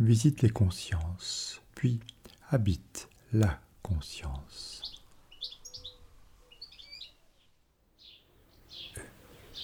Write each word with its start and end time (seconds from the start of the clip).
visite 0.00 0.40
les 0.40 0.48
consciences, 0.48 1.60
puis 1.74 2.00
habite 2.48 3.08
la 3.32 3.60
conscience. 3.82 4.82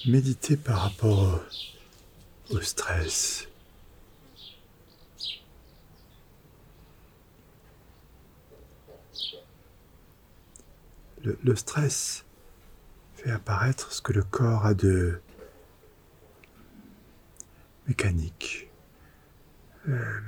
Méditer 0.07 0.57
par 0.57 0.83
rapport 0.83 1.41
au 2.51 2.61
stress. 2.61 3.49
Le, 11.43 11.57
stress 11.57 12.25
fait 13.17 13.33
apparaître 13.33 13.93
ce 13.93 14.01
que 14.01 14.13
le 14.13 14.23
corps 14.23 14.65
a 14.65 14.75
de 14.75 15.21
mécanique. 17.89 18.69
Euh, 19.89 20.21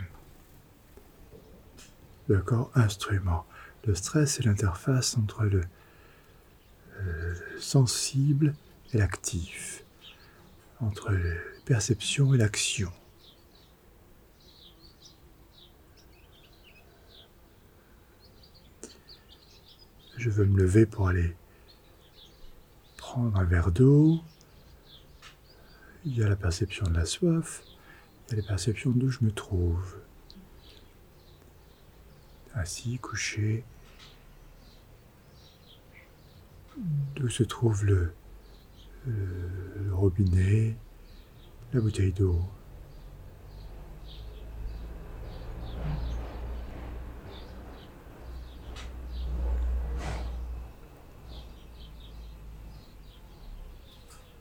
le 2.28 2.38
corps 2.38 2.70
instrument. 2.74 3.46
Le 3.86 3.94
stress 3.94 4.38
est 4.38 4.44
l'interface 4.44 5.16
entre 5.16 5.44
le 5.44 5.62
euh, 7.00 7.34
sensible 7.58 8.54
et 8.92 8.98
l'actif, 8.98 9.84
entre 10.80 11.10
la 11.10 11.34
perception 11.64 12.34
et 12.34 12.36
l'action. 12.36 12.92
Je 20.16 20.30
veux 20.30 20.44
me 20.44 20.58
lever 20.58 20.84
pour 20.84 21.08
aller 21.08 21.34
prendre 22.96 23.38
un 23.38 23.44
verre 23.44 23.70
d'eau. 23.70 24.20
Il 26.04 26.16
y 26.16 26.22
a 26.22 26.28
la 26.28 26.36
perception 26.36 26.86
de 26.86 26.94
la 26.94 27.06
soif, 27.06 27.62
a 28.30 28.36
la 28.36 28.42
perception 28.42 28.90
d'où 28.90 29.10
je 29.10 29.18
me 29.22 29.30
trouve. 29.30 29.96
Assis, 32.54 32.98
couché, 32.98 33.64
d'où 37.16 37.28
se 37.28 37.42
trouve 37.42 37.84
le, 37.84 38.12
le 39.06 39.94
robinet, 39.94 40.76
la 41.72 41.80
bouteille 41.80 42.12
d'eau. 42.12 42.40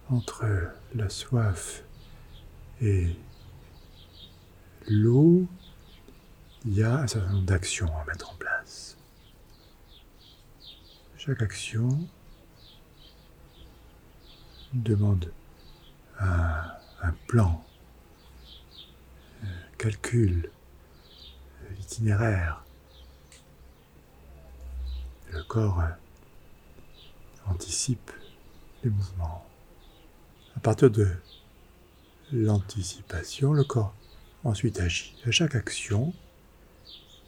entre 0.09 0.45
la 0.95 1.09
soif 1.09 1.83
et 2.81 3.15
l'eau, 4.88 5.47
il 6.66 6.73
y 6.73 6.83
a 6.83 6.99
un 6.99 7.07
certain 7.07 7.31
nombre 7.31 7.45
d'actions 7.45 7.95
à 7.97 8.05
mettre 8.05 8.31
en 8.31 8.35
place. 8.35 8.97
Chaque 11.17 11.41
action 11.41 11.89
demande 14.73 15.31
un, 16.20 17.14
plan, 17.27 17.64
un 19.43 19.48
calcul, 19.77 20.49
l'itinéraire. 21.77 22.64
Le 25.31 25.43
corps 25.43 25.83
anticipe 27.45 28.11
les 28.83 28.89
mouvements. 28.89 29.45
À 30.55 30.59
partir 30.59 30.89
de 30.89 31.08
l'anticipation, 32.31 33.54
le 33.54 33.64
corps 33.64 33.93
ensuite 34.47 34.80
agit. 34.80 35.13
À 35.25 35.31
chaque 35.31 35.55
action, 35.55 36.13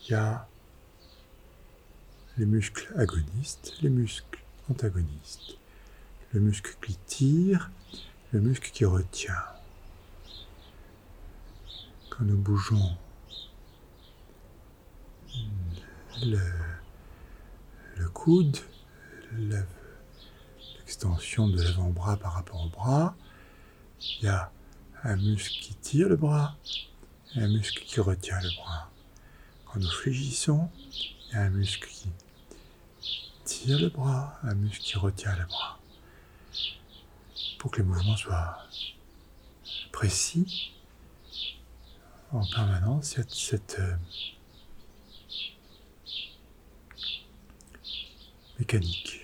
il 0.02 0.12
y 0.12 0.13
a 0.13 0.47
les 2.38 2.46
muscles 2.46 2.94
agonistes, 2.97 3.74
les 3.81 3.90
muscles 3.90 4.40
antagonistes. 4.72 5.58
Le 6.31 6.40
muscle 6.40 6.78
qui 6.81 6.96
tire, 7.08 7.72
le 8.31 8.40
muscle 8.40 8.69
qui 8.72 8.85
retient. 8.85 9.44
Quand 12.09 12.24
nous 12.24 12.38
bougeons 12.38 12.96
le, 16.24 16.40
le 17.97 18.09
coude, 18.09 18.58
l'extension 20.85 21.50
de 21.50 21.62
l'avant-bras 21.62 22.18
par 22.18 22.34
rapport 22.34 22.63
au 22.66 22.69
bras, 22.69 23.16
il 24.00 24.25
y 24.25 24.28
a 24.28 24.52
un 25.03 25.16
muscle 25.18 25.59
qui 25.62 25.75
tire 25.75 26.08
le 26.08 26.16
bras 26.16 26.56
un 27.35 27.47
muscle 27.47 27.84
qui 27.84 28.00
retient 28.00 28.40
le 28.41 28.50
bras. 28.56 28.90
Quand 29.66 29.79
nous 29.79 29.90
fléchissons, 29.90 30.69
il 30.91 31.34
y 31.34 31.35
a 31.35 31.41
un 31.41 31.50
muscle 31.50 31.88
qui 31.88 32.09
tire 33.45 33.79
le 33.79 33.90
bras, 33.90 34.40
un 34.44 34.56
muscle 34.56 34.81
qui 34.81 34.97
retient 34.97 35.35
le 35.35 35.45
bras. 35.45 35.79
Pour 37.59 37.72
que 37.72 37.78
les 37.78 37.84
mouvements 37.84 38.17
soient 38.17 38.57
précis, 39.91 40.72
en 42.31 42.45
permanence, 42.45 43.13
il 43.13 43.17
y 43.17 43.22
a 43.22 43.25
cette 43.28 43.79
euh, 43.79 43.96
mécanique. 48.59 49.19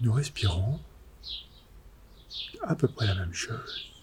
Nous 0.00 0.12
respirons 0.12 0.80
à 2.62 2.76
peu 2.76 2.86
près 2.86 3.06
la 3.06 3.14
même 3.14 3.34
chose. 3.34 3.97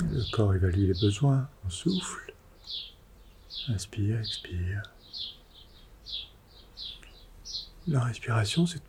Le 0.00 0.30
corps 0.30 0.54
évalue 0.54 0.86
les 0.86 1.00
besoins, 1.00 1.48
on 1.66 1.70
souffle, 1.70 2.32
inspire, 3.68 4.20
expire. 4.20 4.82
La 7.88 8.04
respiration, 8.04 8.66
c'est 8.66 8.82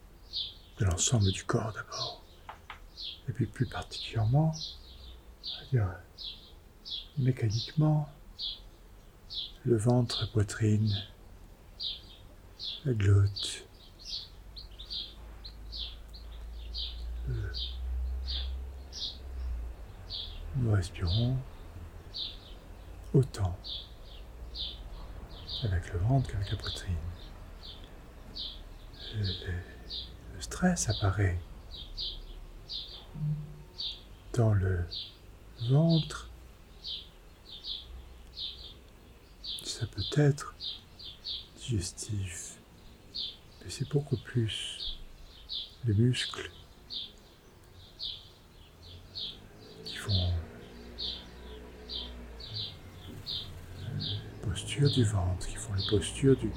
de 0.80 0.86
l'ensemble 0.86 1.32
du 1.32 1.44
corps 1.44 1.74
d'abord. 1.74 2.24
Et 3.28 3.32
puis 3.32 3.48
plus 3.48 3.66
particulièrement, 3.66 4.54
dire 5.72 5.90
mécaniquement, 7.18 8.08
le 9.66 9.78
ventre, 9.78 10.22
la 10.22 10.28
poitrine, 10.28 10.96
la 12.86 12.94
glotte, 12.94 13.68
nous 20.56 20.72
respirons 20.72 21.38
autant 23.14 23.58
avec 25.64 25.94
le 25.94 26.00
ventre 26.00 26.32
qu'avec 26.32 26.52
la 26.52 26.58
poitrine. 26.58 26.96
Le, 29.16 30.42
stress 30.42 30.90
apparaît 30.90 31.38
dans 34.34 34.54
le 34.54 34.86
ventre. 35.70 36.30
Ça 39.64 39.86
peut 39.88 40.02
être 40.16 40.56
digestif, 41.58 42.58
mais 43.62 43.70
c'est 43.70 43.90
beaucoup 43.90 44.18
plus 44.18 44.98
les 45.86 45.94
muscles 45.94 46.52
posture 54.80 54.92
du 54.92 55.04
ventre, 55.04 55.48
qui 55.48 55.56
font 55.56 55.74
les 55.74 55.86
postures 55.90 56.38
du... 56.38 56.52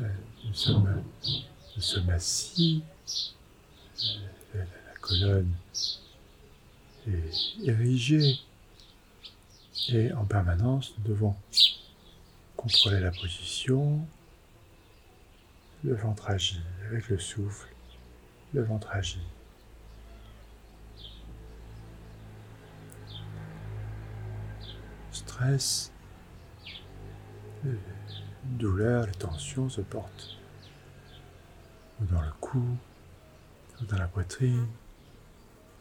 Euh, 0.00 0.08
nous 0.44 0.54
sommes, 0.54 1.02
nous 1.76 1.82
sommes 1.82 2.10
assis, 2.10 2.82
euh, 4.54 4.64
la 4.86 4.94
colonne 5.00 5.52
est 7.08 7.64
érigée 7.64 8.38
et 9.88 10.12
en 10.12 10.24
permanence 10.24 10.92
nous 10.98 11.14
devons 11.14 11.34
contrôler 12.56 13.00
la 13.00 13.10
position. 13.10 14.06
Le 15.82 15.94
ventre 15.94 16.28
agit 16.28 16.60
avec 16.88 17.08
le 17.08 17.18
souffle. 17.18 17.68
Le 18.52 18.62
ventre 18.62 18.90
agit. 18.90 19.20
Stress, 25.36 25.92
les 27.62 27.78
douleurs, 28.44 29.04
les 29.04 29.12
tensions 29.12 29.68
se 29.68 29.82
portent 29.82 30.38
ou 32.00 32.06
dans 32.06 32.22
le 32.22 32.32
cou, 32.40 32.64
ou 33.78 33.84
dans 33.84 33.98
la 33.98 34.08
poitrine, 34.08 34.66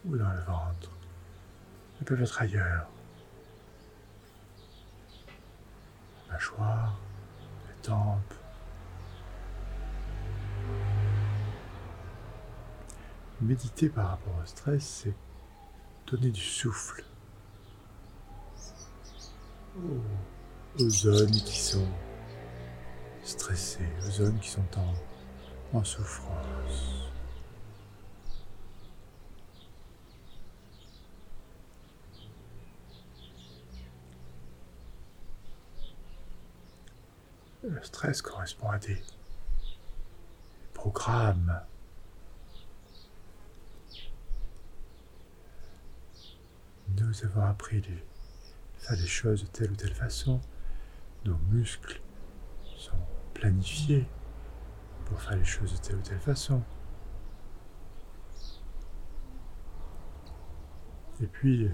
ou 0.03 0.17
dans 0.17 0.29
le 0.29 0.41
ventre. 0.41 0.91
Elles 1.97 2.05
peuvent 2.05 2.21
être 2.21 2.41
ailleurs. 2.41 2.89
mâchoire, 6.29 6.99
les 7.69 7.81
tempes. 7.81 8.33
Méditer 13.39 13.87
par 13.87 14.09
rapport 14.09 14.35
au 14.43 14.45
stress, 14.45 15.03
c'est 15.05 15.15
donner 16.11 16.31
du 16.31 16.41
souffle 16.41 17.05
aux, 20.79 20.89
zones 20.89 21.31
qui 21.31 21.59
sont 21.59 21.87
stressées, 23.23 23.89
aux 24.07 24.11
zones 24.11 24.39
qui 24.39 24.49
sont 24.49 24.65
en 25.73 25.83
souffrance. 25.83 27.05
Le 37.67 37.81
stress 37.83 38.21
correspond 38.21 38.69
à 38.69 38.77
des 38.77 39.01
programmes. 40.73 41.61
Nous 46.95 47.25
avons 47.25 47.41
appris 47.41 47.81
de 47.81 47.89
faire 48.85 48.97
les 48.97 49.07
choses 49.07 49.43
de 49.43 49.47
telle 49.47 49.71
ou 49.71 49.75
telle 49.75 49.93
façon. 49.93 50.39
Nos 51.25 51.37
muscles 51.49 52.01
sont 52.77 52.97
planifiés 53.33 54.05
pour 55.05 55.19
faire 55.19 55.37
les 55.37 55.45
choses 55.45 55.73
de 55.73 55.77
telle 55.77 55.95
ou 55.95 56.01
telle 56.01 56.19
façon. 56.19 56.61
Et 61.21 61.27
puis, 61.27 61.69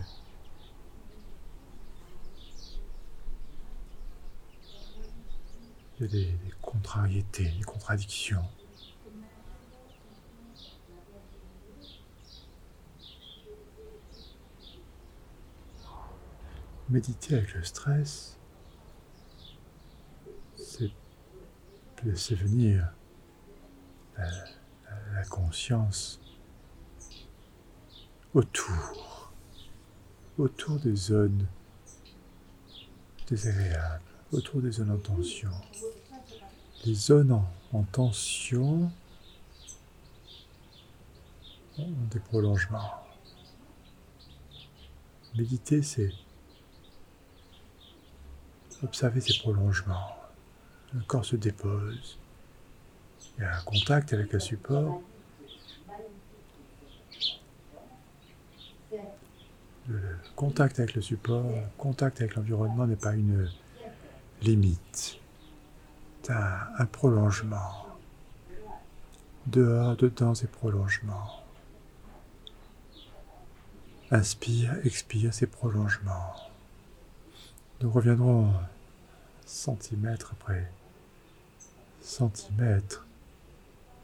Il 5.99 6.05
y 6.05 6.07
a 6.07 6.11
des, 6.11 6.33
contrariétés, 6.63 7.51
des 7.51 7.63
contradictions. 7.63 8.43
Méditer 16.91 17.35
avec 17.35 17.53
le 17.53 17.63
stress, 17.63 18.37
c'est 20.57 20.91
laisser 22.03 22.35
venir 22.35 22.93
la 24.17 25.23
conscience 25.29 26.19
autour, 28.33 29.31
autour 30.37 30.79
des 30.79 30.95
zones 30.95 31.47
désagréables 33.27 34.03
autour 34.31 34.61
des 34.61 34.71
zones 34.71 34.91
en 34.91 34.97
tension. 34.97 35.51
Les 36.85 36.93
zones 36.93 37.31
en, 37.73 37.83
tension 37.83 38.91
ont 41.77 41.91
des 42.09 42.19
prolongements. 42.19 43.03
Méditer, 45.35 45.81
c'est 45.81 46.11
observer 48.83 49.21
ces 49.21 49.37
prolongements. 49.39 50.15
Le 50.93 51.01
corps 51.01 51.25
se 51.25 51.35
dépose. 51.35 52.17
Il 53.37 53.43
y 53.43 53.45
a 53.45 53.57
un 53.57 53.61
contact 53.61 54.13
avec 54.13 54.33
le 54.33 54.39
support. 54.39 55.01
Le 59.87 59.99
contact 60.35 60.79
avec 60.79 60.93
le 60.95 61.01
support, 61.01 61.43
le 61.43 61.63
contact 61.77 62.21
avec 62.21 62.35
l'environnement 62.35 62.85
n'est 62.85 62.95
pas 62.95 63.13
une 63.13 63.49
limite, 64.41 65.17
un, 66.29 66.57
un 66.77 66.85
prolongement. 66.85 67.87
Dehors, 69.47 69.95
dedans, 69.95 70.35
ces 70.35 70.47
prolongements. 70.47 71.41
Inspire, 74.11 74.75
expire 74.85 75.33
ces 75.33 75.47
prolongements. 75.47 76.50
Nous 77.81 77.89
reviendrons 77.89 78.53
centimètre 79.43 80.33
après 80.33 80.71
centimètre 81.99 83.07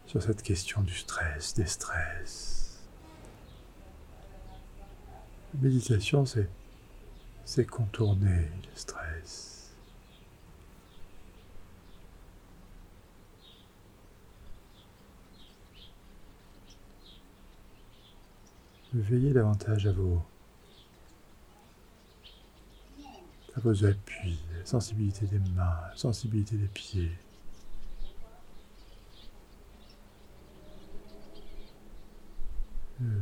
sur 0.07 0.23
cette 0.23 0.41
question 0.41 0.81
du 0.81 0.95
stress, 0.95 1.53
des 1.53 1.65
stress. 1.65 2.81
La 5.53 5.61
méditation, 5.61 6.25
c'est, 6.25 6.49
c'est 7.45 7.65
contourner 7.65 8.49
le 8.63 8.75
stress. 8.75 9.53
veillez 18.93 19.31
davantage 19.31 19.85
à 19.85 19.91
vos, 19.91 20.23
à 23.57 23.59
vos 23.59 23.85
appuis, 23.85 24.39
la 24.55 24.65
sensibilité 24.65 25.25
des 25.25 25.39
mains, 25.39 25.81
la 25.89 25.95
sensibilité 25.95 26.55
des 26.57 26.67
pieds. 26.67 27.17
Le, 32.99 33.21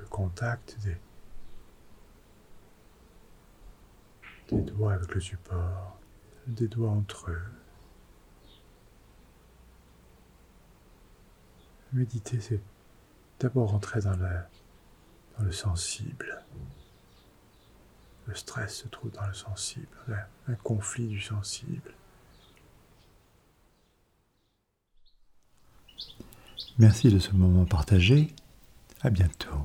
le 0.00 0.06
contact 0.06 0.76
des, 0.84 0.96
des 4.48 4.62
doigts 4.62 4.94
avec 4.94 5.12
le 5.12 5.20
support, 5.20 5.98
des 6.46 6.68
doigts 6.68 6.90
entre 6.90 7.30
eux. 7.30 7.42
Méditer, 11.92 12.40
c'est 12.40 12.60
d'abord 13.38 13.70
rentrer 13.70 14.00
dans 14.00 14.16
dans 14.16 15.44
le 15.44 15.52
sensible. 15.52 16.44
Le 18.34 18.38
stress 18.38 18.78
se 18.78 18.88
trouve 18.88 19.12
dans 19.12 19.28
le 19.28 19.32
sensible, 19.32 19.86
un 20.48 20.54
conflit 20.56 21.06
du 21.06 21.20
sensible. 21.20 21.94
Merci 26.76 27.10
de 27.10 27.20
ce 27.20 27.30
moment 27.30 27.64
partagé. 27.64 28.34
À 29.02 29.10
bientôt. 29.10 29.64